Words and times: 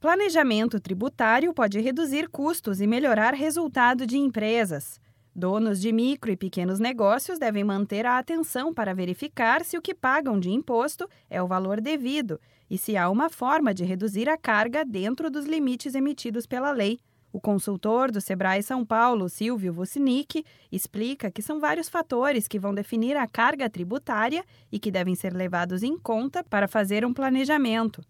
Planejamento 0.00 0.78
tributário 0.78 1.52
pode 1.52 1.80
reduzir 1.80 2.28
custos 2.28 2.80
e 2.80 2.86
melhorar 2.86 3.34
resultado 3.34 4.06
de 4.06 4.16
empresas. 4.16 5.00
Donos 5.34 5.80
de 5.80 5.90
micro 5.90 6.30
e 6.30 6.36
pequenos 6.36 6.78
negócios 6.78 7.36
devem 7.36 7.64
manter 7.64 8.06
a 8.06 8.16
atenção 8.16 8.72
para 8.72 8.94
verificar 8.94 9.64
se 9.64 9.76
o 9.76 9.82
que 9.82 9.92
pagam 9.92 10.38
de 10.38 10.50
imposto 10.50 11.08
é 11.28 11.42
o 11.42 11.48
valor 11.48 11.80
devido 11.80 12.40
e 12.70 12.78
se 12.78 12.96
há 12.96 13.10
uma 13.10 13.28
forma 13.28 13.74
de 13.74 13.84
reduzir 13.84 14.28
a 14.28 14.38
carga 14.38 14.84
dentro 14.84 15.28
dos 15.28 15.46
limites 15.46 15.96
emitidos 15.96 16.46
pela 16.46 16.70
lei. 16.70 17.00
O 17.32 17.40
consultor 17.40 18.12
do 18.12 18.20
Sebrae 18.20 18.62
São 18.62 18.86
Paulo, 18.86 19.28
Silvio 19.28 19.72
Vucinic, 19.72 20.44
explica 20.70 21.28
que 21.28 21.42
são 21.42 21.58
vários 21.58 21.88
fatores 21.88 22.46
que 22.46 22.58
vão 22.58 22.72
definir 22.72 23.16
a 23.16 23.26
carga 23.26 23.68
tributária 23.68 24.44
e 24.70 24.78
que 24.78 24.92
devem 24.92 25.16
ser 25.16 25.34
levados 25.34 25.82
em 25.82 25.98
conta 25.98 26.44
para 26.44 26.68
fazer 26.68 27.04
um 27.04 27.12
planejamento. 27.12 28.00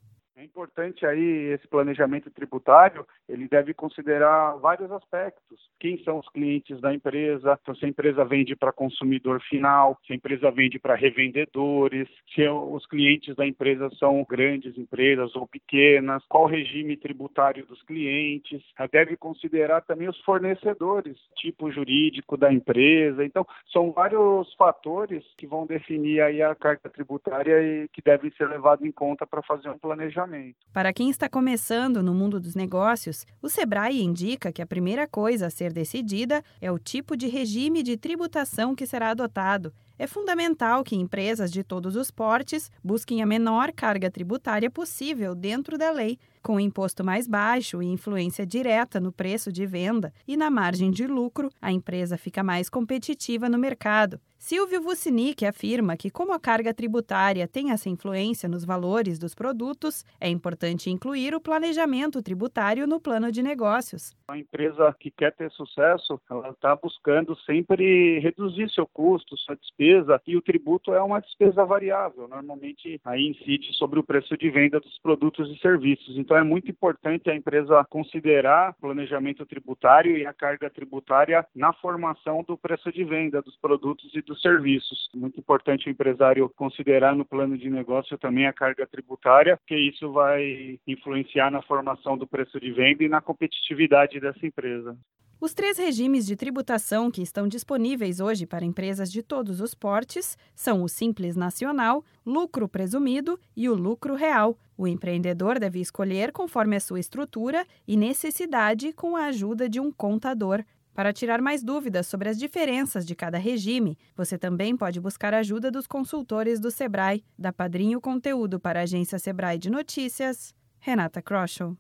É 0.59 0.61
importante 0.61 1.07
aí 1.07 1.53
esse 1.53 1.69
planejamento 1.69 2.29
tributário, 2.33 3.07
ele 3.29 3.47
deve 3.47 3.73
considerar 3.73 4.57
vários 4.57 4.91
aspectos. 4.91 5.71
Quem 5.79 6.03
são 6.03 6.19
os 6.19 6.29
clientes 6.31 6.81
da 6.81 6.93
empresa? 6.93 7.57
Então, 7.63 7.77
se 7.77 7.85
a 7.85 7.89
empresa 7.89 8.25
vende 8.25 8.57
para 8.57 8.73
consumidor 8.73 9.41
final, 9.41 9.97
se 10.05 10.13
a 10.13 10.17
empresa 10.17 10.51
vende 10.51 10.77
para 10.81 10.97
revendedores, 10.97 12.09
se 12.35 12.49
os 12.49 12.85
clientes 12.87 13.37
da 13.37 13.47
empresa 13.47 13.89
são 14.01 14.27
grandes 14.29 14.77
empresas 14.77 15.37
ou 15.37 15.47
pequenas, 15.47 16.25
qual 16.29 16.43
o 16.43 16.49
regime 16.49 16.97
tributário 16.97 17.65
dos 17.65 17.81
clientes? 17.85 18.61
Deve 18.91 19.17
considerar 19.17 19.83
também 19.83 20.09
os 20.09 20.21
fornecedores, 20.23 21.17
tipo 21.37 21.71
jurídico 21.71 22.37
da 22.37 22.53
empresa. 22.53 23.25
Então, 23.25 23.47
são 23.73 23.93
vários 23.93 24.53
fatores 24.55 25.25
que 25.37 25.47
vão 25.47 25.67
definir 25.67 26.21
aí 26.21 26.43
a 26.43 26.53
carga 26.57 26.91
tributária 26.91 27.63
e 27.63 27.89
que 27.91 28.03
devem 28.03 28.33
ser 28.33 28.49
levados 28.49 28.85
em 28.85 28.91
conta 28.91 29.25
para 29.25 29.41
fazer 29.41 29.69
um 29.71 29.79
planejamento. 29.79 30.48
Para 30.73 30.93
quem 30.93 31.11
está 31.11 31.29
começando 31.29 32.03
no 32.03 32.15
mundo 32.15 32.39
dos 32.39 32.55
negócios, 32.55 33.27
o 33.43 33.49
Sebrae 33.49 34.03
indica 34.03 34.53
que 34.53 34.63
a 34.63 34.67
primeira 34.67 35.09
coisa 35.09 35.47
a 35.47 35.51
ser 35.51 35.73
decidida 35.73 36.43
é 36.61 36.71
o 36.71 36.79
tipo 36.79 37.17
de 37.17 37.27
regime 37.27 37.83
de 37.83 37.97
tributação 37.97 38.75
que 38.75 38.87
será 38.87 39.11
adotado. 39.11 39.73
É 39.99 40.07
fundamental 40.07 40.85
que 40.85 40.95
empresas 40.95 41.51
de 41.51 41.65
todos 41.65 41.97
os 41.97 42.09
portes 42.09 42.71
busquem 42.85 43.21
a 43.21 43.27
menor 43.27 43.73
carga 43.73 44.09
tributária 44.09 44.71
possível 44.71 45.35
dentro 45.35 45.77
da 45.77 45.91
lei, 45.91 46.19
com 46.41 46.61
imposto 46.61 47.05
mais 47.05 47.27
baixo 47.27 47.83
e 47.83 47.87
influência 47.87 48.47
direta 48.47 49.01
no 49.01 49.11
preço 49.11 49.51
de 49.51 49.67
venda 49.67 50.13
e 50.27 50.37
na 50.37 50.51
margem 50.51 50.91
de 50.91 51.07
lucro, 51.07 51.51
a 51.61 51.73
empresa 51.73 52.17
fica 52.17 52.45
mais 52.45 52.71
competitiva 52.71 53.49
no 53.49 53.59
mercado. 53.59 54.21
Silvio 54.39 54.81
Vucinic 54.81 55.45
afirma 55.45 55.97
que, 55.97 56.11
como 56.11 56.33
a 56.33 56.39
carga 56.39 56.73
tributária 56.73 57.49
tem 57.49 57.73
essa 57.73 57.89
influência 57.89 58.49
nos 58.49 58.65
valores 58.65 59.19
dos 59.19 59.35
produtos, 59.35 60.05
é 60.21 60.29
importante 60.29 60.89
incluir 60.89 61.35
o 61.35 61.41
planejamento 61.41 62.23
tributário 62.23 62.87
no 62.87 63.01
plano 63.01 63.33
de 63.33 63.43
negócios. 63.43 64.15
A 64.29 64.39
empresa 64.39 64.95
que 65.01 65.11
quer 65.11 65.35
ter 65.35 65.51
sucesso, 65.51 66.21
ela 66.31 66.51
está 66.51 66.77
buscando 66.77 67.37
sempre 67.41 68.21
reduzir 68.21 68.71
seu 68.71 68.87
custo, 68.87 69.37
sua 69.37 69.57
despesa, 69.57 69.88
e 70.27 70.37
o 70.37 70.43
tributo 70.43 70.93
é 70.93 71.03
uma 71.03 71.21
despesa 71.21 71.65
variável. 71.65 72.29
Normalmente, 72.29 73.01
aí 73.05 73.27
incide 73.29 73.73
sobre 73.75 73.99
o 73.99 74.03
preço 74.03 74.37
de 74.37 74.51
venda 74.51 74.81
dos 74.81 74.99
produtos 74.99 75.51
e 75.51 75.59
serviços. 75.61 76.17
Então, 76.17 76.37
é 76.37 76.43
muito 76.43 76.71
importante 76.71 77.31
a 77.31 77.35
empresa 77.35 77.85
considerar 77.89 78.75
planejamento 78.81 79.47
tributário 79.47 80.17
e 80.17 80.27
a 80.27 80.33
carga 80.33 80.71
tributária 80.71 81.47
na 81.55 81.73
formação 81.73 82.45
do 82.47 82.57
preço 82.57 82.93
de 82.93 83.05
venda 83.05 83.43
dos 83.43 83.57
produtos 83.57 84.15
e 84.15 84.23
dos 84.23 84.41
serviços. 84.41 85.09
Muito 85.15 85.41
importante 85.41 85.89
o 85.89 85.91
empresário 85.91 86.49
considerar 86.57 87.15
no 87.15 87.25
plano 87.25 87.57
de 87.57 87.71
negócio 87.71 88.19
também 88.19 88.47
a 88.47 88.53
carga 88.53 88.87
tributária, 88.87 89.57
porque 89.57 89.77
isso 89.77 90.13
vai 90.13 90.79
influenciar 90.87 91.51
na 91.51 91.63
formação 91.63 92.17
do 92.17 92.27
preço 92.27 92.61
de 92.61 92.73
venda 92.73 93.05
e 93.05 93.09
na 93.09 93.21
competitividade 93.21 94.21
dessa 94.21 94.47
empresa. 94.47 94.97
Os 95.41 95.55
três 95.55 95.79
regimes 95.79 96.27
de 96.27 96.35
tributação 96.35 97.13
que 97.13 97.23
estão 97.23 97.47
disponíveis 97.47 98.19
hoje 98.19 98.45
para 98.45 98.65
empresas 98.65 99.11
de 99.11 99.23
todos 99.23 99.61
os 99.61 99.73
portes 99.73 100.37
são 100.53 100.83
o 100.83 100.89
Simples 100.89 101.37
Nacional, 101.37 102.05
Lucro 102.27 102.69
Presumido 102.69 103.39
e 103.57 103.69
o 103.69 103.75
Lucro 103.75 104.17
Real. 104.17 104.59
O 104.77 104.89
empreendedor 104.89 105.61
deve 105.61 105.81
escolher 105.81 106.33
conforme 106.33 106.75
a 106.75 106.81
sua 106.81 106.99
estrutura 106.99 107.65
e 107.87 107.97
necessidade 107.97 108.93
com 108.93 109.15
a 109.15 109.27
ajuda 109.27 109.69
de 109.69 109.79
um 109.79 109.93
contador. 109.93 110.65
Para 110.93 111.13
tirar 111.13 111.41
mais 111.41 111.63
dúvidas 111.63 112.09
sobre 112.09 112.29
as 112.29 112.37
diferenças 112.37 113.07
de 113.07 113.15
cada 113.15 113.39
regime, 113.39 113.97
você 114.17 114.37
também 114.37 114.77
pode 114.77 115.01
buscar 115.01 115.33
a 115.33 115.39
ajuda 115.39 115.71
dos 115.71 115.87
consultores 115.87 116.59
do 116.59 116.73
Sebrae. 116.73 117.23
Da 117.39 117.53
Padrinho 117.53 118.01
Conteúdo 118.01 118.59
para 118.59 118.81
a 118.81 118.83
agência 118.83 119.21
Sebrae 119.21 119.57
de 119.57 119.71
Notícias, 119.71 120.53
Renata 120.81 121.23
Kroschel. 121.23 121.79